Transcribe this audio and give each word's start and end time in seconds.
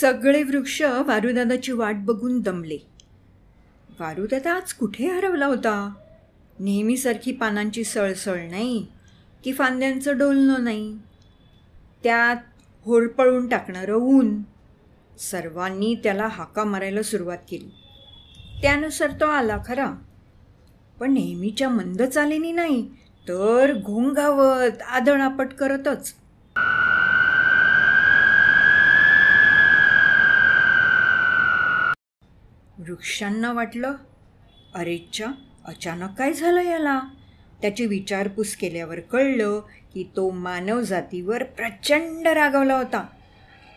सगळे 0.00 0.42
वृक्ष 0.42 0.82
वारुदादाची 0.82 1.72
वाट 1.72 1.94
बघून 1.98 2.40
दमले. 2.40 2.78
वारुदादा 4.00 4.54
आज 4.54 4.72
कुठे 4.72 5.06
हरवला 5.06 5.46
होता? 5.46 5.94
नेहमीसारखी 6.58 7.32
पानांची 7.32 7.84
सळसळ 7.84 8.48
नाही 8.50 8.86
की 9.44 9.52
फांद्यांचं 9.52 10.18
डोलणं 10.18 10.64
नाही. 10.64 10.98
त्यात 12.02 12.36
होरपळून 12.84 13.48
टाकणारं 13.48 13.94
ऊन. 13.94 14.42
सर्वांनी 15.18 15.94
त्याला 15.94 16.26
हाका 16.26 16.64
मारायला 16.64 17.02
सुरुवात 17.02 17.38
केली. 17.48 17.70
त्यानुसार 18.62 19.10
तो 19.10 19.24
आला 19.24 19.58
खरा. 19.66 19.92
पण 21.00 21.12
नेहमीच्या 21.12 21.68
मंद 21.68 22.02
चालीनी 22.02 22.52
नाही 22.52 22.90
तर 23.28 23.72
घोंगावत 23.72 24.82
आदळापट 24.82 25.52
करतच. 25.52 26.14
वृक्षांना 32.78 33.52
वाटलं? 33.52 33.92
अरेच्या 34.74 35.26
अचानक 35.64 36.18
काय 36.18 36.32
झालं 36.32 36.62
याला? 36.62 37.00
त्याची 37.62 37.86
विचारपूस 37.86 38.56
केल्यावर 38.56 39.00
कळलं 39.00 39.60
की 39.94 40.10
तो 40.16 40.30
मानव 40.30 40.80
जातीवर 40.80 41.42
प्रचंड 41.42 42.28
रागवला 42.28 42.76
होता. 42.76 43.06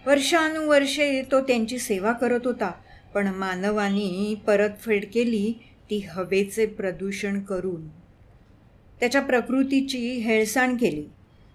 वर्षानुवर्षे 0.06 1.22
तो 1.32 1.42
त्यांची 1.42 1.80
सेवा 1.80 2.12
करत 2.12 2.40
होता 2.46 2.72
पण 3.14 3.28
मानवानी 3.28 4.36
परतफेड 4.48 5.06
केली 5.14 5.54
ती 5.90 6.08
हवेचे 6.12 6.66
प्रदूषण 6.66 7.40
करून. 7.40 7.88
त्याच्या 9.00 9.22
प्रकृतीची 9.22 10.12
हेळसाण 10.12 10.78
केली. 10.78 11.06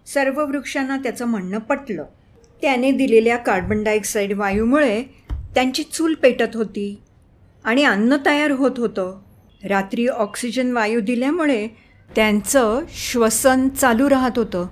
सर्व 0.06 0.46
वृक्षांना 0.46 0.96
त्याचं 0.96 1.24
म्हणणं 1.24 1.58
पटलं. 1.58 2.04
त्याने 2.62 2.90
दिलेल्या 2.90 3.36
कार्बन 3.36 3.82
डायऑक्साईड 3.82 4.32
वायूमुळे 4.32 5.02
त्यांची 5.30 5.82
चूल 5.82 6.14
पेटत 6.14 6.56
होती. 6.56 7.02
आणि 7.66 7.84
अन्न 7.84 8.16
तयार 8.26 8.50
होत 8.50 8.70
होतं. 8.76 9.20
रात्री 9.68 10.06
ऑक्सिजन 10.06 10.72
वायू 10.72 11.00
दिल्यामुळे 11.00 11.68
त्यांचं 12.16 12.80
श्वसन 12.88 13.68
चालू 13.68 14.10
राहत 14.10 14.30
होतं. 14.36 14.66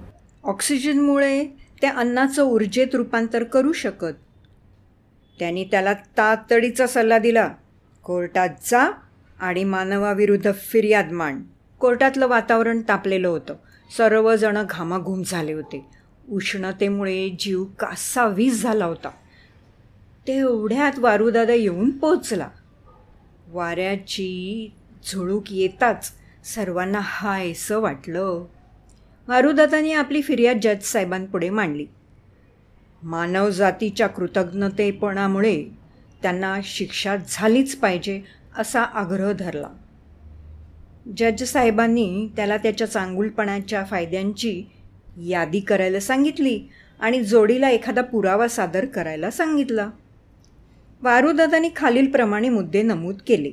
ऑक्सिजनमुळे 0.45 1.47
त्या 1.81 1.93
अन्नाचं 1.97 2.45
ऊर्जेत 2.45 2.95
रूपांतर 2.95 3.45
करू 3.45 3.73
शकत. 3.73 4.15
त्यांनी 5.39 5.65
त्याला 5.65 5.93
तातडीचा 5.93 6.87
सल्ला 6.87 7.19
दिला. 7.19 7.49
कोर्टात 8.05 8.49
जा 8.65 8.93
आणि 9.41 9.65
मानवाविरुद्ध 9.65 10.53
फिर्याद 10.55 11.13
मांड. 11.13 11.43
कोर्टातलं 11.79 12.27
वातावरण 12.27 12.83
तापलेलं 12.89 13.29
होतं. 13.29 13.55
सर्वजण 13.97 14.59
घामाघूम 14.71 15.23
झाले 15.27 15.53
होते. 15.53 15.87
उष्णतेमुळे 16.29 17.29
जीव 17.39 17.65
कासा 17.65 18.27
वीज 18.27 18.63
झाला 18.63 18.85
होता. 18.85 19.09
तेवढ्यात 20.27 20.99
वारुदादा 20.99 21.53
येऊन 21.53 21.91
पोचला 21.91 22.49
वाऱ्याची 23.49 24.73
झुळूक 25.07 25.45
येताच 25.51 26.13
सर्वांना 26.45 27.01
हायसं 27.03 27.81
वाटलं. 27.81 28.45
वारुदादाने 29.29 29.93
आपली 29.93 30.23
फिर्याद 30.23 30.59
जज 30.63 30.83
साहेबांपुढे 30.83 31.51
मांडली. 31.51 31.87
मानवजातीच्या 33.03 34.07
कृतज्ञतेपणामुळे 34.07 35.65
त्यांना 36.23 36.59
शिक्षा 36.65 37.17
झालीच 37.29 37.77
पाहिजे 37.77 38.23
असा 38.59 38.83
आग्रह 38.83 39.33
धरला. 39.33 39.69
जज 41.17 41.43
साहेबांनी 41.43 42.29
त्याला 42.37 42.57
त्याच्या 42.57 42.87
चांगुलपणाच्या 42.87 43.85
फायद्यांची 43.85 44.65
यादी 45.27 45.61
करायला 45.61 46.01
सांगितली 46.01 46.61
आणि 47.01 47.23
जोडीला 47.23 47.71
एखादा 47.71 48.03
पुरावा 48.03 48.49
सादर 48.49 48.87
करायला 48.87 49.31
सांगितला. 49.31 49.91
वारूदादांनी 51.05 51.71
खालीलप्रमाणे 51.77 52.49
मुद्दे 52.49 52.83
नमूद 52.83 53.17
केले. 53.27 53.51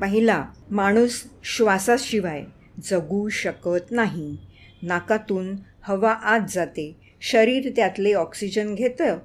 पहिला 0.00 0.44
माणूस 0.70 1.22
श्वासाशिवाय 1.44 2.44
जगू 2.84 3.28
शकत 3.28 3.90
नाही. 3.90 4.36
नाकातून 4.82 5.56
हवा 5.82 6.12
आत 6.12 6.40
जाते. 6.48 6.96
शरीर 7.20 7.70
त्यातले 7.76 8.12
ऑक्सिजन 8.12 8.74
घेतं 8.74 9.18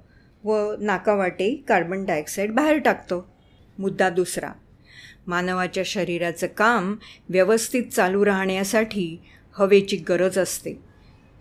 व 0.44 0.76
नाकावाटे 0.80 1.64
कार्बन 1.68 2.06
डायऑक्साईड 2.06 2.52
बाहेर 2.52 2.78
टाकतो. 2.78 3.30
मुद्दा 3.80 4.10
दुसरा 4.10 4.52
मानवाच्या 5.28 5.84
शरीराचं 5.86 6.48
काम 6.48 6.96
व्यवस्थित 7.30 7.84
चालू 7.84 8.26
राहण्यासाठी 8.26 9.18
हवेची 9.54 9.98
गरज 9.98 10.38
असते. 10.38 10.74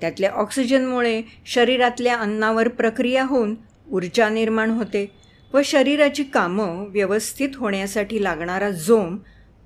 त्यातल्या 0.00 0.30
ऑक्सिजनमुळे 0.30 1.22
शरीरातल्या 1.46 2.16
अन्नावर 2.16 2.68
प्रक्रिया 2.68 3.24
होऊन 3.24 3.54
ऊर्जा 3.92 4.28
निर्माण 4.28 4.70
होते. 4.70 5.27
व 5.54 5.60
शरीराची 5.64 6.24
कामं 6.24 6.84
व्यवस्थित 6.88 7.48
होण्यासाठी 7.56 8.24
लागणारा 8.24 8.70
जोम 8.70 9.18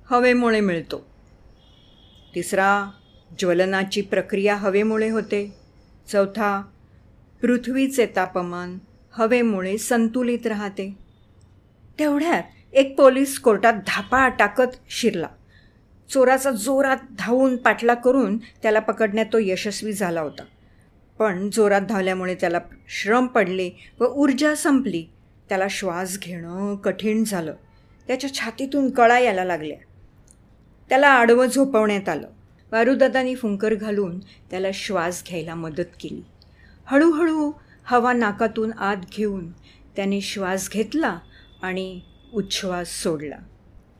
हवेमुळे 0.09 0.59
मिळतो. 0.59 1.05
तिसरा 2.35 2.91
ज्वलनाची 3.39 4.01
प्रक्रिया 4.01 4.55
हवेमुळे 4.55 5.09
होते. 5.09 5.53
चौथा 6.11 6.65
पृथ्वीचे 7.41 8.05
तापमान 8.05 8.77
हवेमुळे 9.11 9.77
संतुलित 9.77 10.47
राहते. 10.47 10.97
तेवढ्यात 11.99 12.43
एक 12.73 12.97
पोलीस 12.97 13.39
कोर्टात 13.39 13.73
धापा 13.73 14.27
टाकत 14.27 14.75
शिरला. 14.89 15.27
चोराचा 16.09 16.51
जोरात 16.51 16.97
धावून 17.17 17.57
पाठला 17.57 17.93
करून 17.93 18.37
त्याला 18.37 18.79
पकडण्यात 18.79 19.25
तो 19.33 19.37
यशस्वी 19.41 19.93
झाला 19.93 20.21
होता. 20.21 20.43
पण 21.19 21.49
जोरात 21.49 21.81
धावल्यामुळे 21.81 22.35
त्याला 22.35 22.59
श्रम 22.87 23.27
पडले 23.27 23.69
व 23.99 24.05
ऊर्जा 24.05 24.55
संपली. 24.55 25.05
त्याला 25.49 25.67
श्वास 25.69 26.19
घेणं 26.19 26.75
कठीण 26.75 27.23
झालं. 27.23 27.53
त्याच्या 28.07 28.33
छातीतून 28.33 28.89
कळा 28.89 29.19
यायला 29.19 29.43
लागल्या. 29.43 29.77
त्याला 30.89 31.07
आडवं 31.07 31.45
झोपवण्यात 31.45 32.09
आलं. 32.09 32.27
वारुदादानी 32.71 33.35
फुंकर 33.35 33.73
घालून 33.73 34.19
त्याला 34.19 34.67
श्वास 34.73 35.23
घ्यायला 35.27 35.55
मदत 35.55 35.91
केली. 35.99 36.21
हळूहळू 36.85 37.51
हवा 37.83 38.13
नाकातून 38.13 38.73
आत 38.73 38.97
घेऊन 39.17 39.51
त्याने 39.95 40.21
श्वास 40.21 40.69
घेतला 40.71 41.19
आणि 41.61 42.01
उच्छ्वास 42.33 42.87
सोडला. 43.03 43.37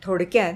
थोडक्यात 0.04 0.54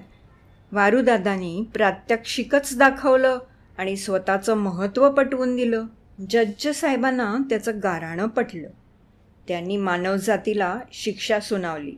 वारुदादानी 0.71 1.63
प्रात्यक्षिकच 1.73 2.77
दाखवलं 2.77 3.39
आणि 3.77 3.97
स्वतःचं 3.97 4.53
महत्त्व 4.53 5.11
पटवून 5.11 5.55
दिलं. 5.55 5.85
जज्ज 6.29 6.67
साहेबांना 6.67 7.35
त्याचं 7.49 7.79
गाराणं 7.83 8.27
पटलं. 8.27 8.67
त्यांनी 9.47 9.77
मानवजातीला 9.77 10.79
शिक्षा 10.93 11.39
सुनावली. 11.39 11.91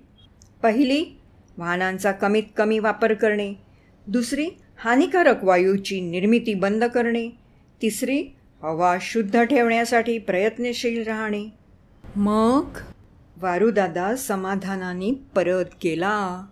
पहिली 0.64 1.06
वाहनांचा 1.58 2.12
कमीत 2.12 2.44
कमी 2.58 2.80
वापर 2.80 3.14
करणे. 3.14 3.54
दुसरी 4.08 4.50
हानिकारक 4.78 5.44
वायूची 5.44 6.02
निर्मिती 6.02 6.54
बंद 6.54 6.84
करणे. 6.84 7.30
तिसरी 7.82 8.24
हवा 8.64 8.98
शुद्ध 9.02 9.44
ठेवण्यासाठी 9.44 10.18
प्रयत्नशील 10.18 11.04
राहणे. 11.04 11.46
मग 12.16 12.78
वारुदादा 13.38 14.16
समाधानाने 14.16 15.12
परत 15.36 15.66
गेला. 15.84 16.46